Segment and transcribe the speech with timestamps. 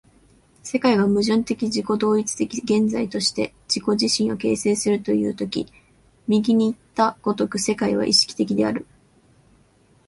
[0.63, 5.67] 世界が矛盾的自己同一的現在として自己自身を形成するという時
[6.27, 8.87] 右にいった如く世界は意識的である。